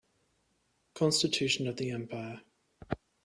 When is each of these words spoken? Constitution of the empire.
Constitution 0.95 1.67
of 1.67 1.75
the 1.77 1.91
empire. 1.91 2.41